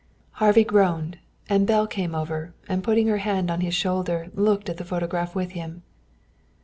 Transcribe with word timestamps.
Harvey 0.41 0.63
groaned 0.63 1.19
and 1.47 1.67
Belle 1.67 1.85
came 1.85 2.15
over 2.15 2.55
and 2.67 2.83
putting 2.83 3.05
her 3.05 3.19
hand 3.19 3.51
on 3.51 3.61
his 3.61 3.75
shoulder 3.75 4.31
looked 4.33 4.67
at 4.67 4.77
the 4.77 4.83
photograph 4.83 5.35
with 5.35 5.51
him. 5.51 5.83